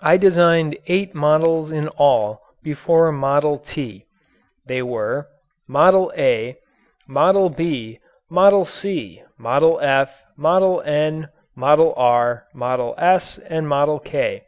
[0.00, 4.06] I designed eight models in all before "Model T."
[4.64, 5.26] They were:
[5.66, 6.56] "Model A,"
[7.08, 7.98] "Model B,"
[8.30, 14.42] "Model C," "Model F," "Model N," "Model R," "Model S," and "Model K."